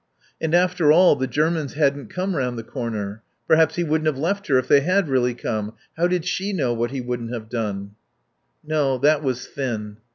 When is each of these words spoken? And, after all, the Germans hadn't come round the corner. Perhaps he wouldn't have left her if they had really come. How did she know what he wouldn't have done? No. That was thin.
And, 0.41 0.55
after 0.55 0.91
all, 0.91 1.15
the 1.15 1.27
Germans 1.27 1.73
hadn't 1.75 2.09
come 2.09 2.35
round 2.35 2.57
the 2.57 2.63
corner. 2.63 3.21
Perhaps 3.47 3.75
he 3.75 3.83
wouldn't 3.83 4.07
have 4.07 4.17
left 4.17 4.47
her 4.47 4.57
if 4.57 4.67
they 4.67 4.79
had 4.81 5.07
really 5.07 5.35
come. 5.35 5.73
How 5.95 6.07
did 6.07 6.25
she 6.25 6.53
know 6.53 6.73
what 6.73 6.89
he 6.89 7.01
wouldn't 7.01 7.31
have 7.31 7.49
done? 7.49 7.91
No. 8.63 8.97
That 8.97 9.21
was 9.21 9.45
thin. 9.45 9.97